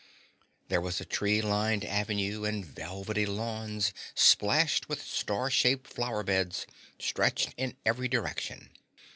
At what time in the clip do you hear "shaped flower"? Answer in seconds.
5.51-6.23